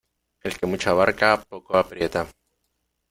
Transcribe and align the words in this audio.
El 0.41 0.57
que 0.57 0.65
mucho 0.65 0.89
abarca 0.89 1.43
poco 1.47 1.77
aprieta. 1.77 2.25